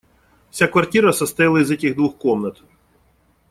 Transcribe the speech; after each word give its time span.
Вся 0.49 0.67
квартира 0.67 1.11
состояла 1.13 1.59
из 1.59 1.69
этих 1.69 1.95
двух 1.95 2.17
комнат. 2.17 2.63